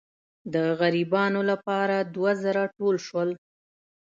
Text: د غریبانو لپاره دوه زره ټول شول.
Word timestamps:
د 0.53 0.55
غریبانو 0.79 1.41
لپاره 1.51 1.95
دوه 2.15 2.31
زره 2.43 2.63
ټول 2.77 2.95
شول. 3.07 3.29